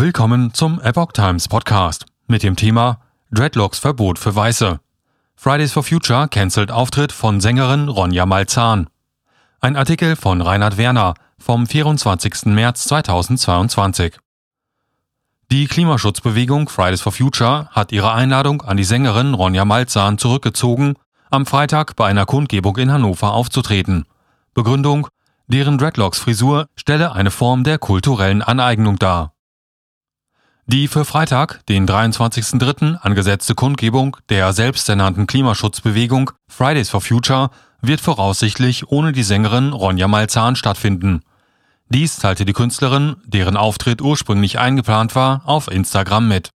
Willkommen 0.00 0.54
zum 0.54 0.80
Epoch 0.80 1.12
Times 1.12 1.46
Podcast 1.46 2.06
mit 2.26 2.42
dem 2.42 2.56
Thema 2.56 3.00
Dreadlocks 3.32 3.78
Verbot 3.78 4.18
für 4.18 4.34
Weiße. 4.34 4.80
Fridays 5.36 5.72
for 5.72 5.82
Future 5.82 6.26
cancelt 6.26 6.70
Auftritt 6.70 7.12
von 7.12 7.42
Sängerin 7.42 7.90
Ronja 7.90 8.24
Malzahn. 8.24 8.88
Ein 9.60 9.76
Artikel 9.76 10.16
von 10.16 10.40
Reinhard 10.40 10.78
Werner 10.78 11.12
vom 11.38 11.66
24. 11.66 12.46
März 12.46 12.84
2022. 12.84 14.16
Die 15.52 15.66
Klimaschutzbewegung 15.66 16.70
Fridays 16.70 17.02
for 17.02 17.12
Future 17.12 17.68
hat 17.70 17.92
ihre 17.92 18.14
Einladung 18.14 18.62
an 18.62 18.78
die 18.78 18.84
Sängerin 18.84 19.34
Ronja 19.34 19.66
Malzahn 19.66 20.16
zurückgezogen, 20.16 20.94
am 21.28 21.44
Freitag 21.44 21.94
bei 21.96 22.06
einer 22.06 22.24
Kundgebung 22.24 22.78
in 22.78 22.90
Hannover 22.90 23.34
aufzutreten. 23.34 24.06
Begründung, 24.54 25.08
deren 25.46 25.76
Dreadlocks-Frisur 25.76 26.68
stelle 26.74 27.12
eine 27.12 27.30
Form 27.30 27.64
der 27.64 27.76
kulturellen 27.76 28.40
Aneignung 28.40 28.98
dar. 28.98 29.34
Die 30.72 30.86
für 30.86 31.04
Freitag, 31.04 31.66
den 31.66 31.84
23.03. 31.84 32.94
angesetzte 32.98 33.56
Kundgebung 33.56 34.16
der 34.28 34.52
selbsternannten 34.52 35.26
Klimaschutzbewegung 35.26 36.30
Fridays 36.46 36.90
for 36.90 37.00
Future 37.00 37.50
wird 37.82 38.00
voraussichtlich 38.00 38.86
ohne 38.86 39.10
die 39.10 39.24
Sängerin 39.24 39.72
Ronja 39.72 40.06
Malzahn 40.06 40.54
stattfinden. 40.54 41.22
Dies 41.88 42.18
teilte 42.18 42.44
die 42.44 42.52
Künstlerin, 42.52 43.16
deren 43.24 43.56
Auftritt 43.56 44.00
ursprünglich 44.00 44.60
eingeplant 44.60 45.16
war, 45.16 45.42
auf 45.44 45.66
Instagram 45.66 46.28
mit. 46.28 46.50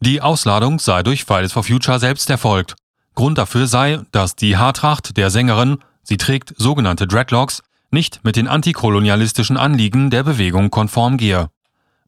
Die 0.00 0.20
Ausladung 0.20 0.78
sei 0.78 1.02
durch 1.02 1.24
Fridays 1.24 1.54
for 1.54 1.64
Future 1.64 1.98
selbst 1.98 2.28
erfolgt. 2.28 2.76
Grund 3.14 3.38
dafür 3.38 3.66
sei, 3.66 4.02
dass 4.12 4.36
die 4.36 4.58
Haartracht 4.58 5.16
der 5.16 5.30
Sängerin, 5.30 5.78
sie 6.02 6.18
trägt 6.18 6.52
sogenannte 6.58 7.06
Dreadlocks, 7.06 7.62
nicht 7.90 8.22
mit 8.22 8.36
den 8.36 8.48
antikolonialistischen 8.48 9.56
Anliegen 9.56 10.10
der 10.10 10.24
Bewegung 10.24 10.68
konform 10.68 11.16
gehe. 11.16 11.48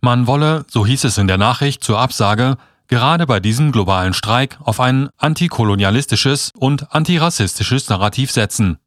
Man 0.04 0.26
wolle, 0.26 0.64
so 0.68 0.84
hieß 0.84 1.04
es 1.04 1.16
in 1.16 1.28
der 1.28 1.38
Nachricht 1.38 1.84
zur 1.84 2.00
Absage, 2.00 2.56
gerade 2.88 3.24
bei 3.24 3.38
diesem 3.38 3.70
globalen 3.70 4.14
Streik 4.14 4.58
auf 4.64 4.80
ein 4.80 5.10
antikolonialistisches 5.16 6.50
und 6.58 6.92
antirassistisches 6.92 7.88
Narrativ 7.88 8.32
setzen. 8.32 8.78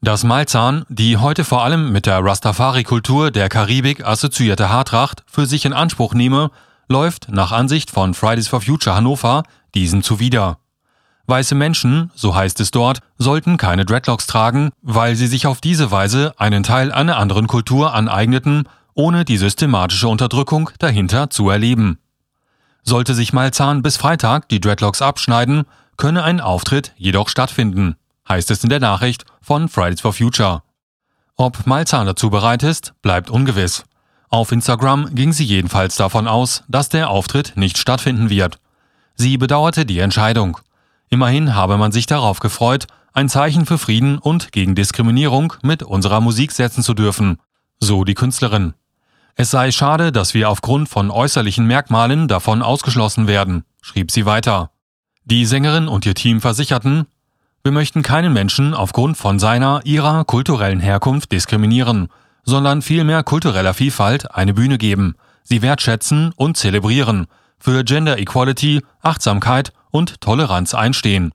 Dass 0.00 0.24
Malzahn, 0.24 0.86
die 0.88 1.18
heute 1.18 1.44
vor 1.44 1.62
allem 1.62 1.92
mit 1.92 2.06
der 2.06 2.24
Rastafari-Kultur 2.24 3.30
der 3.30 3.50
Karibik 3.50 4.06
assoziierte 4.06 4.70
Haartracht 4.70 5.22
für 5.26 5.44
sich 5.44 5.66
in 5.66 5.74
Anspruch 5.74 6.14
nehme, 6.14 6.50
läuft 6.88 7.28
nach 7.28 7.52
Ansicht 7.52 7.90
von 7.90 8.14
Fridays 8.14 8.48
for 8.48 8.62
Future 8.62 8.96
Hannover 8.96 9.42
diesen 9.74 10.02
zuwider. 10.02 10.56
Weiße 11.26 11.54
Menschen, 11.54 12.10
so 12.14 12.34
heißt 12.34 12.58
es 12.60 12.70
dort, 12.70 13.00
sollten 13.18 13.58
keine 13.58 13.84
Dreadlocks 13.84 14.26
tragen, 14.26 14.70
weil 14.80 15.14
sie 15.14 15.26
sich 15.26 15.46
auf 15.46 15.60
diese 15.60 15.90
Weise 15.90 16.32
einen 16.38 16.62
Teil 16.62 16.90
einer 16.90 17.18
anderen 17.18 17.48
Kultur 17.48 17.92
aneigneten 17.92 18.64
ohne 18.94 19.24
die 19.24 19.36
systematische 19.36 20.08
Unterdrückung 20.08 20.70
dahinter 20.78 21.30
zu 21.30 21.50
erleben. 21.50 21.98
Sollte 22.82 23.14
sich 23.14 23.32
Malzahn 23.32 23.82
bis 23.82 23.96
Freitag 23.96 24.48
die 24.48 24.60
Dreadlocks 24.60 25.02
abschneiden, 25.02 25.64
könne 25.96 26.22
ein 26.22 26.40
Auftritt 26.40 26.92
jedoch 26.96 27.28
stattfinden, 27.28 27.96
heißt 28.28 28.50
es 28.50 28.62
in 28.62 28.70
der 28.70 28.80
Nachricht 28.80 29.24
von 29.40 29.68
Fridays 29.68 30.00
for 30.00 30.12
Future. 30.12 30.62
Ob 31.36 31.66
Malzahn 31.66 32.06
dazu 32.06 32.30
bereit 32.30 32.62
ist, 32.62 32.94
bleibt 33.02 33.30
ungewiss. 33.30 33.84
Auf 34.28 34.52
Instagram 34.52 35.14
ging 35.14 35.32
sie 35.32 35.44
jedenfalls 35.44 35.96
davon 35.96 36.28
aus, 36.28 36.64
dass 36.68 36.88
der 36.88 37.10
Auftritt 37.10 37.56
nicht 37.56 37.78
stattfinden 37.78 38.30
wird. 38.30 38.58
Sie 39.14 39.36
bedauerte 39.36 39.86
die 39.86 40.00
Entscheidung. 40.00 40.58
Immerhin 41.08 41.54
habe 41.54 41.76
man 41.76 41.92
sich 41.92 42.06
darauf 42.06 42.40
gefreut, 42.40 42.86
ein 43.12 43.28
Zeichen 43.28 43.64
für 43.64 43.78
Frieden 43.78 44.18
und 44.18 44.50
gegen 44.50 44.74
Diskriminierung 44.74 45.54
mit 45.62 45.84
unserer 45.84 46.20
Musik 46.20 46.50
setzen 46.50 46.82
zu 46.82 46.94
dürfen, 46.94 47.38
so 47.78 48.02
die 48.04 48.14
Künstlerin. 48.14 48.74
Es 49.36 49.50
sei 49.50 49.72
schade, 49.72 50.12
dass 50.12 50.34
wir 50.34 50.48
aufgrund 50.48 50.88
von 50.88 51.10
äußerlichen 51.10 51.66
Merkmalen 51.66 52.28
davon 52.28 52.62
ausgeschlossen 52.62 53.26
werden, 53.26 53.64
schrieb 53.82 54.10
sie 54.10 54.26
weiter. 54.26 54.70
Die 55.24 55.44
Sängerin 55.44 55.88
und 55.88 56.06
ihr 56.06 56.14
Team 56.14 56.40
versicherten, 56.40 57.06
wir 57.64 57.72
möchten 57.72 58.02
keinen 58.02 58.32
Menschen 58.32 58.74
aufgrund 58.74 59.16
von 59.16 59.38
seiner, 59.38 59.80
ihrer 59.84 60.24
kulturellen 60.24 60.80
Herkunft 60.80 61.32
diskriminieren, 61.32 62.08
sondern 62.44 62.82
vielmehr 62.82 63.22
kultureller 63.22 63.74
Vielfalt 63.74 64.34
eine 64.34 64.52
Bühne 64.54 64.78
geben, 64.78 65.14
sie 65.42 65.62
wertschätzen 65.62 66.32
und 66.36 66.56
zelebrieren, 66.56 67.26
für 67.58 67.82
Gender 67.82 68.18
Equality, 68.18 68.82
Achtsamkeit 69.00 69.72
und 69.90 70.20
Toleranz 70.20 70.74
einstehen. 70.74 71.32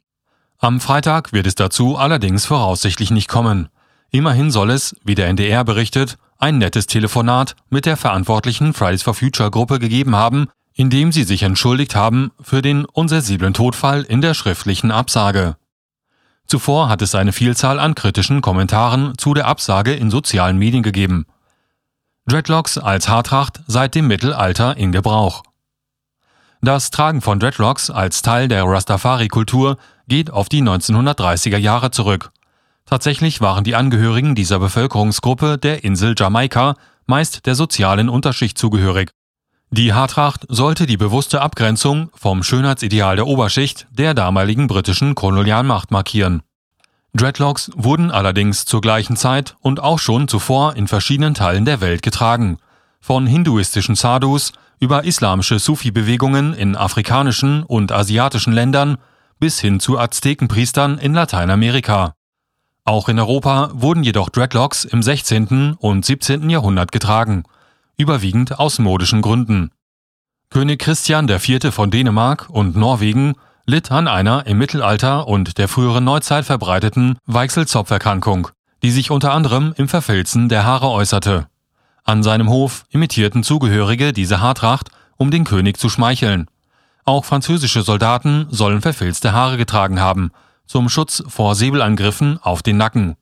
Am 0.59 0.79
Freitag 0.79 1.33
wird 1.33 1.47
es 1.47 1.55
dazu 1.55 1.97
allerdings 1.97 2.45
voraussichtlich 2.45 3.09
nicht 3.09 3.27
kommen. 3.27 3.69
Immerhin 4.11 4.51
soll 4.51 4.71
es, 4.71 4.95
wie 5.03 5.15
der 5.15 5.27
NDR 5.27 5.63
berichtet, 5.63 6.17
ein 6.37 6.57
nettes 6.57 6.87
Telefonat 6.87 7.55
mit 7.69 7.85
der 7.85 7.97
verantwortlichen 7.97 8.73
Fridays 8.73 9.03
for 9.03 9.13
Future 9.13 9.51
Gruppe 9.51 9.77
gegeben 9.77 10.15
haben, 10.15 10.47
in 10.73 10.89
dem 10.89 11.11
sie 11.11 11.23
sich 11.23 11.43
entschuldigt 11.43 11.95
haben 11.95 12.31
für 12.41 12.61
den 12.61 12.85
unsensiblen 12.85 13.53
Todfall 13.53 14.03
in 14.03 14.21
der 14.21 14.33
schriftlichen 14.33 14.91
Absage. 14.91 15.57
Zuvor 16.47 16.89
hat 16.89 17.01
es 17.01 17.13
eine 17.13 17.33
Vielzahl 17.33 17.79
an 17.79 17.93
kritischen 17.93 18.41
Kommentaren 18.41 19.15
zu 19.17 19.33
der 19.33 19.45
Absage 19.45 19.93
in 19.93 20.09
sozialen 20.09 20.57
Medien 20.57 20.81
gegeben. 20.81 21.27
Dreadlocks 22.25 22.77
als 22.77 23.09
Haartracht 23.09 23.61
seit 23.67 23.93
dem 23.93 24.07
Mittelalter 24.07 24.77
in 24.77 24.91
Gebrauch. 24.91 25.43
Das 26.61 26.89
Tragen 26.89 27.21
von 27.21 27.39
Dreadlocks 27.39 27.89
als 27.89 28.21
Teil 28.21 28.47
der 28.47 28.63
Rastafari-Kultur 28.63 29.77
geht 30.07 30.31
auf 30.31 30.49
die 30.49 30.61
1930er 30.61 31.57
Jahre 31.57 31.91
zurück. 31.91 32.31
Tatsächlich 32.89 33.39
waren 33.39 33.63
die 33.63 33.75
Angehörigen 33.75 34.33
dieser 34.33 34.57
Bevölkerungsgruppe 34.57 35.59
der 35.59 35.83
Insel 35.83 36.15
Jamaika 36.17 36.73
meist 37.05 37.45
der 37.45 37.53
sozialen 37.53 38.09
Unterschicht 38.09 38.57
zugehörig. 38.57 39.11
Die 39.69 39.93
Haartracht 39.93 40.47
sollte 40.49 40.87
die 40.87 40.97
bewusste 40.97 41.41
Abgrenzung 41.41 42.09
vom 42.15 42.41
Schönheitsideal 42.41 43.15
der 43.15 43.27
Oberschicht 43.27 43.85
der 43.91 44.15
damaligen 44.15 44.65
britischen 44.65 45.13
Kolonialmacht 45.13 45.91
markieren. 45.91 46.41
Dreadlocks 47.13 47.69
wurden 47.75 48.09
allerdings 48.09 48.65
zur 48.65 48.81
gleichen 48.81 49.15
Zeit 49.15 49.55
und 49.61 49.79
auch 49.79 49.99
schon 49.99 50.27
zuvor 50.27 50.75
in 50.75 50.87
verschiedenen 50.87 51.35
Teilen 51.35 51.65
der 51.65 51.81
Welt 51.81 52.01
getragen. 52.01 52.57
Von 53.01 53.27
hinduistischen 53.27 53.93
Sadhus 53.93 54.51
über 54.79 55.03
islamische 55.03 55.59
Sufi-Bewegungen 55.59 56.55
in 56.55 56.75
afrikanischen 56.75 57.61
und 57.61 57.91
asiatischen 57.91 58.51
Ländern 58.51 58.97
bis 59.39 59.59
hin 59.59 59.79
zu 59.79 59.99
Aztekenpriestern 59.99 60.97
in 60.97 61.13
Lateinamerika. 61.13 62.15
Auch 62.89 63.07
in 63.07 63.19
Europa 63.19 63.69
wurden 63.73 64.03
jedoch 64.03 64.29
Dreadlocks 64.29 64.83
im 64.83 65.03
16. 65.03 65.73
und 65.77 66.03
17. 66.03 66.49
Jahrhundert 66.49 66.91
getragen, 66.91 67.43
überwiegend 67.97 68.57
aus 68.57 68.79
modischen 68.79 69.21
Gründen. 69.21 69.69
König 70.49 70.79
Christian 70.79 71.29
IV. 71.29 71.71
von 71.71 71.91
Dänemark 71.91 72.49
und 72.49 72.75
Norwegen 72.75 73.35
litt 73.67 73.91
an 73.91 74.07
einer 74.07 74.47
im 74.47 74.57
Mittelalter 74.57 75.27
und 75.27 75.59
der 75.59 75.67
früheren 75.67 76.03
Neuzeit 76.03 76.45
verbreiteten 76.45 77.19
Weichselzopferkrankung, 77.27 78.47
die 78.81 78.89
sich 78.89 79.11
unter 79.11 79.33
anderem 79.33 79.71
im 79.77 79.87
Verfilzen 79.87 80.49
der 80.49 80.65
Haare 80.65 80.89
äußerte. 80.89 81.45
An 82.05 82.23
seinem 82.23 82.49
Hof 82.49 82.85
imitierten 82.89 83.43
Zugehörige 83.43 84.13
diese 84.13 84.41
Haartracht, 84.41 84.89
um 85.15 85.29
den 85.29 85.43
König 85.43 85.77
zu 85.77 85.89
schmeicheln. 85.89 86.47
Auch 87.05 87.23
französische 87.23 87.83
Soldaten 87.83 88.47
sollen 88.49 88.81
verfilzte 88.81 89.31
Haare 89.31 89.57
getragen 89.57 89.99
haben 89.99 90.31
zum 90.69 90.87
Schutz 90.87 91.23
vor 91.27 91.55
Säbelangriffen 91.55 92.37
auf 92.41 92.61
den 92.61 92.77
Nacken. 92.77 93.15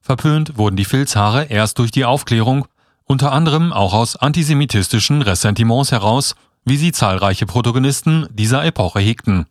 Verpönt 0.00 0.56
wurden 0.56 0.76
die 0.76 0.84
Filzhaare 0.84 1.46
erst 1.46 1.80
durch 1.80 1.90
die 1.90 2.04
Aufklärung, 2.04 2.66
unter 3.04 3.32
anderem 3.32 3.72
auch 3.72 3.92
aus 3.92 4.14
antisemitistischen 4.14 5.20
Ressentiments 5.20 5.90
heraus, 5.90 6.36
wie 6.64 6.76
sie 6.76 6.92
zahlreiche 6.92 7.44
Protagonisten 7.44 8.28
dieser 8.30 8.64
Epoche 8.64 9.00
hegten. 9.00 9.46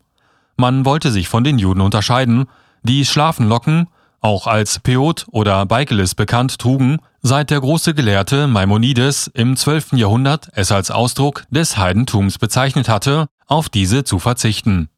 Man 0.55 0.85
wollte 0.85 1.11
sich 1.11 1.27
von 1.27 1.43
den 1.43 1.59
Juden 1.59 1.81
unterscheiden, 1.81 2.45
die 2.83 3.03
Schlafenlocken, 3.03 3.87
auch 4.21 4.47
als 4.47 4.79
Peot 4.79 5.25
oder 5.29 5.65
Beikeles 5.65 6.15
bekannt, 6.15 6.57
trugen, 6.57 6.99
seit 7.21 7.49
der 7.49 7.59
große 7.59 7.93
Gelehrte 7.93 8.47
Maimonides 8.47 9.29
im 9.33 9.57
12. 9.57 9.93
Jahrhundert 9.93 10.49
es 10.53 10.71
als 10.71 10.89
Ausdruck 10.89 11.43
des 11.49 11.77
Heidentums 11.77 12.37
bezeichnet 12.37 12.87
hatte, 12.87 13.27
auf 13.45 13.67
diese 13.67 14.05
zu 14.05 14.19
verzichten 14.19 14.89